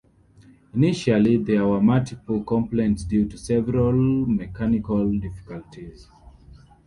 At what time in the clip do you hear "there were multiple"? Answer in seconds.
1.37-2.43